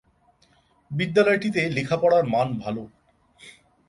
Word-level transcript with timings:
বিদ্যালয়টিতে 0.91 1.61
লেখা 1.69 1.97
পড়ার 1.97 2.23
মান 2.23 2.47
ভাল। 2.57 2.77